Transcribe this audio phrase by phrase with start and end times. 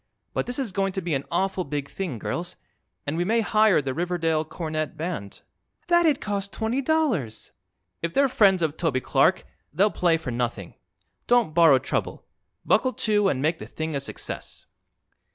[0.33, 2.55] "But this is going to be an awful big thing, girls,
[3.05, 5.41] and we may hire the Riverdale Cornet Band."
[5.89, 7.51] "That'd cost twenty dollars."
[8.01, 10.73] "If they're friends of Toby Clark they'll play for nothing.
[11.27, 12.25] Don't borrow trouble.
[12.65, 14.65] Buckle to, and make the thing a success."